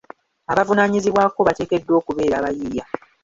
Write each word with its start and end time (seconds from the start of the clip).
Abavunaanyizibwako 0.51 1.39
bateekeddwa 1.47 1.93
okubeera 2.01 2.35
abayiiya. 2.37 2.85